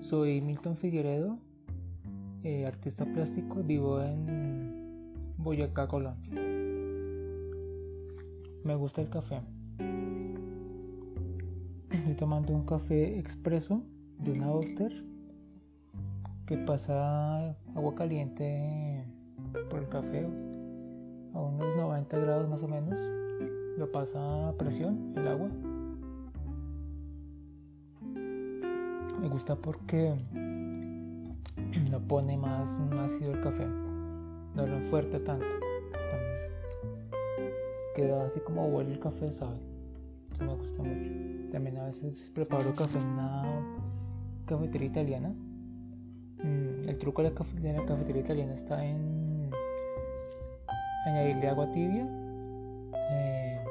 [0.00, 1.38] soy Milton Figueredo,
[2.42, 6.32] eh, artista plástico, vivo en Boyacá, Colombia.
[8.64, 9.40] Me gusta el café.
[11.90, 13.82] Estoy tomando un café expreso
[14.18, 14.92] de una Oster
[16.46, 19.04] que pasa agua caliente
[19.70, 20.26] por el café
[21.34, 22.98] a unos 90 grados más o menos.
[23.78, 25.50] Lo pasa a presión el agua
[29.26, 30.14] Me gusta porque
[31.90, 33.66] no pone más ácido el café,
[34.54, 35.44] no lo fuerte tanto.
[35.86, 36.54] Entonces
[37.96, 39.58] queda así como huele el café, ¿sabe?
[40.32, 41.10] Eso me gusta mucho.
[41.50, 43.42] También a veces preparo café en una
[44.44, 45.34] cafetería italiana.
[46.44, 49.50] Mm, el truco de la, cafetería italiana está en
[51.04, 52.08] añadirle agua tibia,
[53.10, 53.64] eh,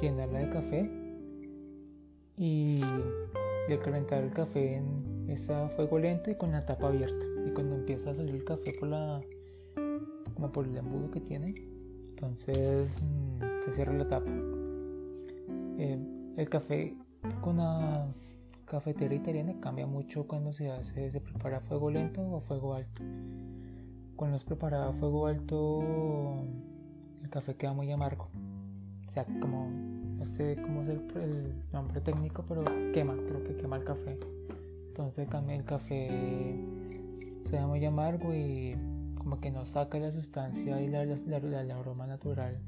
[0.00, 0.90] llenarla de café
[2.36, 2.82] y
[3.68, 7.24] y al calentar el café en esa fuego lento y con la tapa abierta.
[7.46, 9.20] Y cuando empieza a salir el café por la
[10.34, 11.54] como por el embudo que tiene,
[12.10, 14.30] entonces mm, se cierra la tapa.
[15.78, 15.98] Eh,
[16.36, 16.96] el café
[17.40, 18.06] con la
[18.64, 22.74] cafetera italiana cambia mucho cuando se hace, se prepara a fuego lento o a fuego
[22.74, 23.02] alto.
[24.16, 26.44] Cuando es preparado a fuego alto,
[27.22, 28.28] el café queda muy amargo.
[29.06, 29.68] O sea, como
[30.20, 34.18] no sé cómo es el, nombre técnico, pero quema, creo que quema el café.
[34.88, 36.60] Entonces el café
[37.40, 38.76] se da muy amargo y
[39.16, 42.58] como que no saca la sustancia y la, la, aroma natural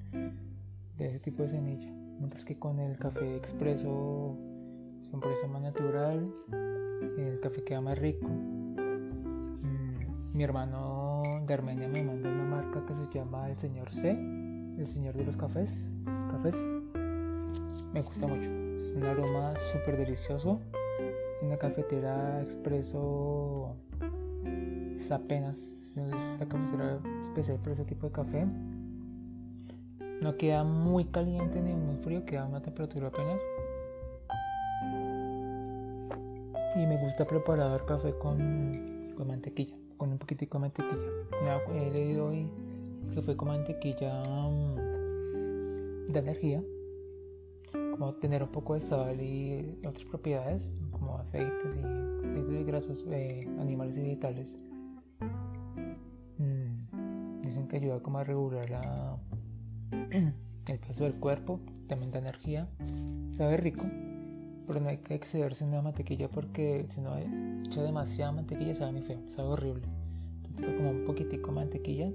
[0.96, 1.92] de ese tipo de semilla.
[2.18, 4.34] Mientras que con el café expreso
[5.04, 6.32] es un proceso más natural,
[7.18, 8.28] el café queda más rico.
[8.28, 9.98] Mm,
[10.34, 14.86] mi hermano de Armenia me mandó una marca que se llama El Señor C, el
[14.86, 15.86] Señor de los Cafés.
[16.30, 16.56] Cafés
[17.92, 18.50] me gusta mucho.
[18.76, 20.60] Es un aroma súper delicioso.
[21.42, 23.74] En la cafetera expreso
[24.96, 25.58] es apenas
[25.94, 28.46] la cafetera especial para ese tipo de café.
[30.22, 33.40] No queda muy caliente ni muy frío, queda a una temperatura apenas.
[36.76, 41.60] Y me gusta preparar café con, con mantequilla, con un poquitico de mantequilla.
[41.74, 42.48] He leído hoy
[43.14, 44.76] café con mantequilla mm,
[46.12, 46.62] de energía
[48.20, 53.96] tener un poco de sal y otras propiedades como aceites y aceites grasos eh, animales
[53.96, 54.58] y vegetales.
[56.38, 58.66] Mm, dicen que ayuda como a regular
[60.10, 62.68] el peso del cuerpo también da energía
[63.32, 63.84] sabe rico
[64.66, 68.92] pero no hay que excederse en la mantequilla porque si no echa demasiada mantequilla sabe
[68.92, 69.86] muy feo sabe horrible.
[70.46, 72.12] Entonces como un poquitico de mantequilla.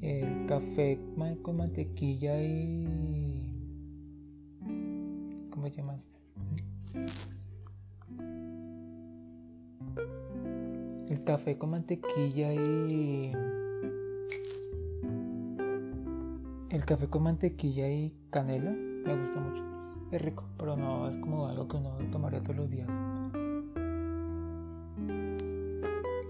[0.00, 0.98] El café
[1.42, 3.27] con mantequilla y
[5.58, 6.20] ¿Cómo llamaste?
[11.08, 13.32] El café con mantequilla y...
[16.70, 19.64] El café con mantequilla y canela me gusta mucho.
[20.12, 22.88] Es rico, pero no es como algo que uno tomaría todos los días.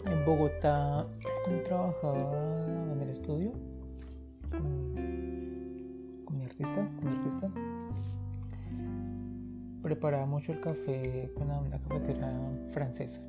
[0.06, 1.06] En Bogotá,
[1.67, 3.53] trabajaba en el estudio
[6.25, 7.50] con mi artista, con mi artista,
[9.88, 12.31] preparaba mucho el café con una, cafetera
[12.72, 13.22] francesa.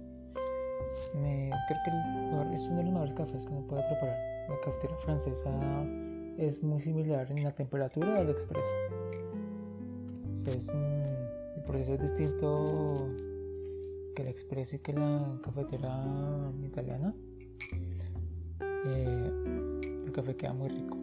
[1.13, 4.17] Creo que es uno de los mejores cafés que uno puede preparar.
[4.49, 5.85] La cafetera francesa
[6.37, 8.67] es muy similar en la temperatura al expreso.
[11.55, 13.07] el proceso es distinto
[14.15, 16.03] que el expreso y que la cafetera
[16.61, 17.13] italiana.
[18.85, 19.31] Eh,
[20.07, 20.97] el café queda muy rico.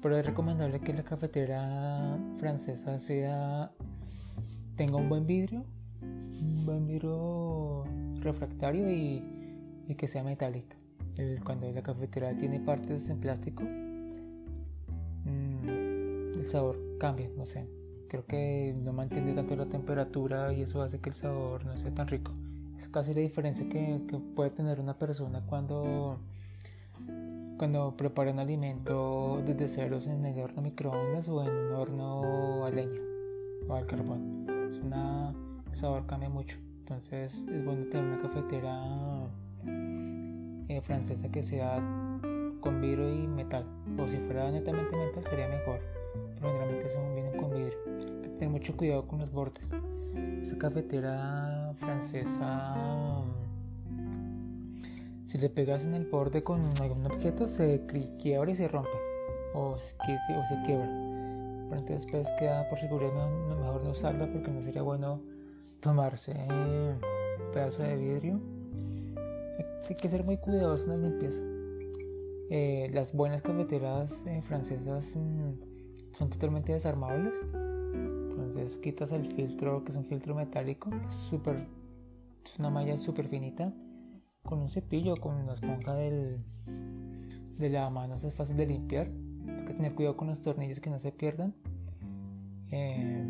[0.00, 3.70] Pero es recomendable que la cafetera francesa sea
[4.76, 5.64] tenga un buen vidrio,
[6.00, 7.84] un buen vidrio
[8.20, 9.22] refractario y,
[9.96, 10.74] que sea metálico.
[11.44, 13.62] cuando la cafetera tiene partes en plástico,
[15.24, 15.68] mm,
[16.38, 17.68] el sabor cambia, no sé.
[18.08, 21.92] Creo que no mantiene tanto la temperatura y eso hace que el sabor no sea
[21.92, 22.32] tan rico.
[22.78, 24.00] Es casi la diferencia que,
[24.34, 26.16] puede tener una persona cuando,
[27.58, 32.70] cuando prepara un alimento desde ceros en el horno microondas o en un horno a
[32.70, 33.11] leña
[33.68, 34.42] o al carbón
[34.82, 35.34] una,
[35.70, 36.58] el sabor cambia mucho.
[36.80, 39.28] Entonces es bueno tener una cafetera
[40.68, 41.76] eh, francesa que sea
[42.60, 43.64] con vidrio y metal.
[43.98, 45.80] O si fuera netamente metal sería mejor.
[46.34, 47.78] Pero generalmente son vienen con vidrio.
[47.86, 49.70] Hay que tener mucho cuidado con los bordes.
[50.42, 53.24] Esa cafetera francesa,
[55.24, 57.86] si le pegas en el borde con algún objeto, se
[58.20, 58.90] quiebra y se rompe.
[59.54, 59.94] O se
[60.66, 61.11] quiebra
[61.72, 65.22] pero entonces queda por seguridad mejor no usarla porque no sería bueno
[65.80, 66.34] tomarse
[67.54, 68.40] pedazo de vidrio.
[69.88, 71.40] Hay que ser muy cuidadoso en la limpieza.
[72.50, 77.34] Eh, las buenas cafeteras eh, francesas mm, son totalmente desarmables.
[77.94, 81.66] Entonces quitas el filtro, que es un filtro metálico, es súper,
[82.44, 83.72] es una malla súper finita.
[84.42, 86.44] Con un cepillo, con una esponja del,
[87.58, 89.08] de la mano es fácil de limpiar.
[89.66, 91.54] Que tener cuidado con los tornillos que no se pierdan.
[92.70, 93.24] Eh,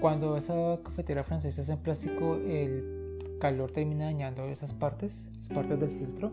[0.00, 5.80] cuando esa cafetera francesa es en plástico, el calor termina dañando esas partes, las partes
[5.80, 6.32] del filtro.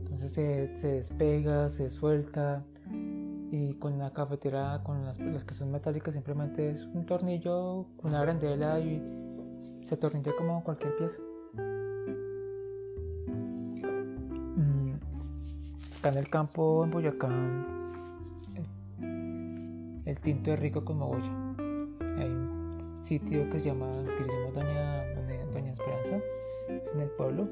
[0.00, 2.64] Entonces se, se despega, se suelta.
[3.50, 8.20] Y con la cafetera, con las, las, que son metálicas, simplemente es un tornillo, una
[8.20, 9.02] arandela y
[9.82, 11.16] se atornilla como cualquier pieza.
[14.56, 14.94] Mm,
[15.98, 17.28] acá en el campo, en Boyacá,
[20.12, 21.32] el, tinto es rico con mogolla.
[22.18, 24.24] Hay un sitio que se llama, que
[24.54, 25.04] Doña,
[25.52, 26.20] Doña Esperanza,
[26.68, 27.48] es en el pueblo.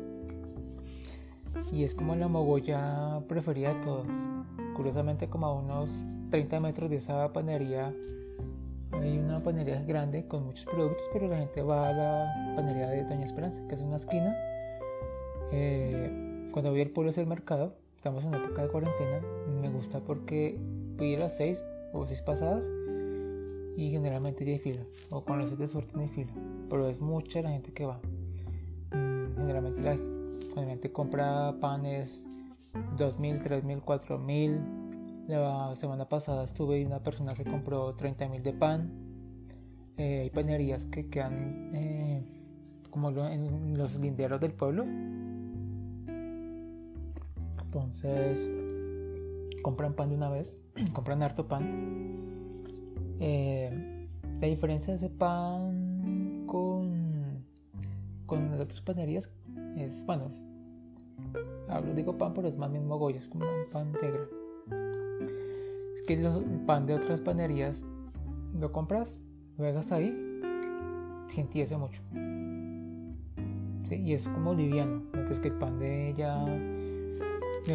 [1.72, 4.06] Y es como la mogolla preferida de todos.
[4.76, 5.90] Curiosamente, como a unos
[6.30, 7.94] 30 metros de esa panería,
[8.92, 13.04] hay una panería grande con muchos productos, pero la gente va a la panería de
[13.04, 14.36] Doña Esperanza, que es una esquina.
[15.52, 19.20] Eh, cuando voy al pueblo hacer el mercado, estamos en época de cuarentena,
[19.60, 20.58] me gusta porque
[20.96, 22.64] voy a las 6 o 6 pasadas
[23.76, 26.32] y generalmente ya hay fila, o con los de suerte no hay fila,
[26.68, 28.00] pero es mucha la gente que va.
[28.92, 29.96] Mm, generalmente la,
[30.66, 32.20] gente compra panes
[32.98, 35.28] 2.000, 3.000, 4.000.
[35.28, 38.90] La semana pasada estuve y una persona se compró 30.000 de pan.
[39.96, 41.36] Eh, hay panerías que quedan
[41.74, 42.22] eh,
[42.90, 44.84] como en los linderos del pueblo.
[47.62, 48.50] Entonces
[49.62, 50.58] compran pan de una vez,
[50.92, 52.00] compran harto pan
[53.20, 54.08] eh,
[54.40, 57.44] la diferencia de ese pan con,
[58.24, 59.30] con otras panerías
[59.76, 60.30] es, bueno,
[61.68, 64.28] hablo, digo pan, pero es más bien mogolla, es como un pan negro.
[65.96, 67.84] Es que el pan de otras panerías
[68.58, 69.18] lo compras,
[69.58, 70.16] lo dejas ahí,
[71.28, 72.02] se mucho.
[73.90, 76.46] Y es como liviano, entonces que el pan de ella,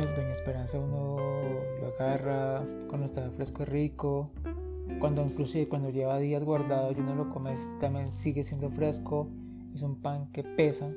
[0.02, 1.16] Doña Esperanza, uno
[1.80, 4.30] lo agarra cuando está fresco y rico.
[5.00, 9.30] Cuando inclusive cuando lleva días guardado y uno lo come también sigue siendo fresco.
[9.74, 10.90] Es un pan que pesa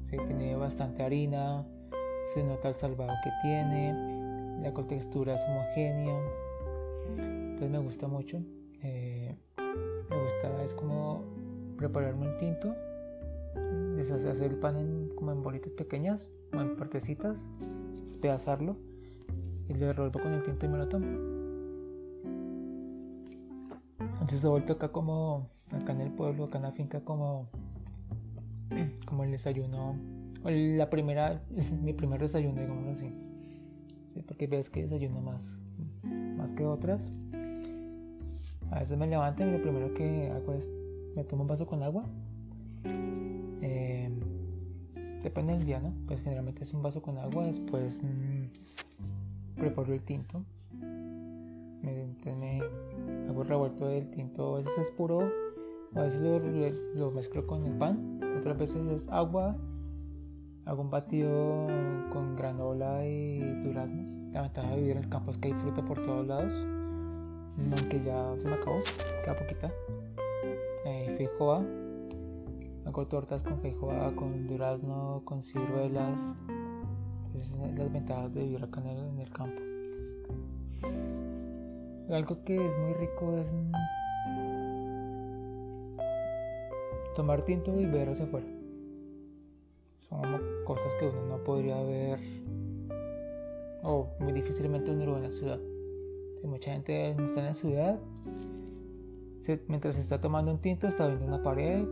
[0.00, 0.16] ¿sí?
[0.26, 1.66] tiene bastante harina
[2.32, 6.20] se nota el salvado que tiene la textura es homogénea.
[7.18, 8.40] Entonces me gusta mucho
[8.82, 11.24] eh, me gusta es como
[11.76, 12.74] prepararme un tinto
[13.96, 17.44] deshacer el pan en, como en bolitas pequeñas o en partecitas
[17.92, 18.76] despedazarlo
[19.68, 21.40] y lo revuelvo con el tinto y me lo tomo
[24.20, 27.48] entonces ha vuelto acá como, acá en el pueblo, acá en la finca, como,
[29.06, 29.96] como el desayuno,
[30.44, 31.42] la primera,
[31.82, 33.12] mi primer desayuno, digamos así.
[34.08, 35.62] Sí, porque ves que desayuno más,
[36.36, 37.10] más que otras.
[38.70, 40.70] A veces me levanto y lo primero que hago es,
[41.16, 42.04] me tomo un vaso con agua.
[43.62, 44.10] Eh,
[45.22, 45.92] depende del día, ¿no?
[46.06, 48.46] Pues generalmente es un vaso con agua, después mmm,
[49.56, 50.42] preparo el tinto.
[51.82, 52.60] Me,
[53.28, 55.30] hago revuelto del tinto, a veces es puro,
[55.94, 56.20] a veces
[56.94, 59.56] lo, mezclo con el pan, otras veces es agua,
[60.66, 61.66] hago un batido
[62.12, 64.06] con granola y duraznos.
[64.32, 66.54] La ventaja de vivir en el campo es que hay fruta por todos lados,
[67.72, 68.76] aunque ya se me acabó,
[69.24, 69.72] queda poquita.
[70.84, 71.64] Eh, feijoa,
[72.84, 76.20] hago tortas con feijoa, con durazno, con ciruelas.
[77.36, 79.60] Es una las ventajas de vivir acá en el campo.
[82.10, 83.46] Algo que es muy rico es
[87.14, 88.46] tomar tinto y ver hacia afuera.
[90.00, 90.22] Son
[90.64, 92.18] cosas que uno no podría ver
[93.82, 95.60] o muy difícilmente uno lo ve en la ciudad.
[96.40, 98.00] Si mucha gente está en la ciudad,
[99.68, 101.86] mientras está tomando un tinto está viendo una pared,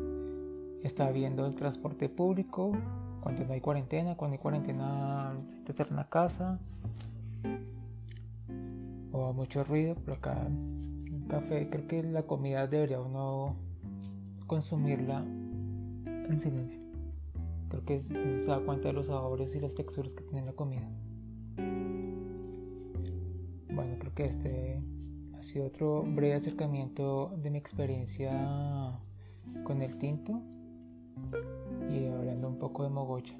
[0.82, 2.72] está viendo el transporte público,
[3.20, 5.32] cuando no hay cuarentena, cuando hay cuarentena
[5.66, 6.58] está en la casa,
[9.12, 13.56] o mucho ruido, pero acá un café creo que la comida debería uno
[14.46, 16.78] consumirla en silencio.
[17.68, 20.88] Creo que se da cuenta de los sabores y las texturas que tiene la comida.
[23.74, 24.80] Bueno, creo que este
[25.38, 28.98] ha sido otro breve acercamiento de mi experiencia
[29.64, 30.40] con el tinto
[31.90, 33.34] y hablando un poco de mogocha.